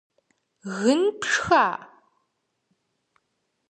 [0.81, 1.67] Гын пшха?!